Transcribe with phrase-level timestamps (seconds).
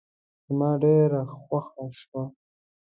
[0.45, 2.23] زما ډېره خوښه شوه.